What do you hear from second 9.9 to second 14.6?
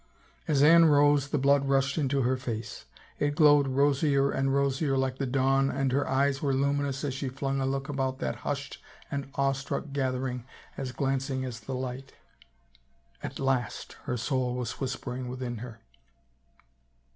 gathering as glancing as the light." At last!" her soul